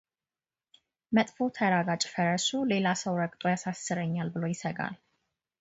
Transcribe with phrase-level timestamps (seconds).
[1.15, 4.95] መጥፎ ተራጋጭ ፈረሱ ሌላ ሰው ረግጦ ያሳስረኛል ብሎ ይሰጋል፡፡